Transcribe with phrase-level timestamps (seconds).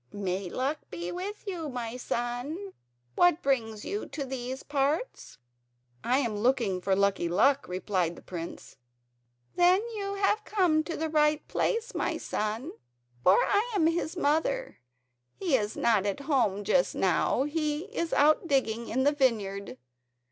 [0.11, 2.73] "May Luck be with you, my son.
[3.13, 5.37] What brings you into these parts?"
[6.03, 8.77] "I am looking for Lucky Luck," replied the prince.
[9.55, 12.71] "Then you have come to the right place, my son,
[13.23, 14.79] for I am his mother.
[15.35, 19.77] He is not at home just now, he is out digging in the vineyard.